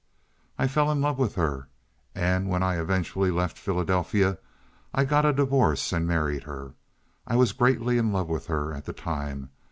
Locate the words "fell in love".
0.67-1.19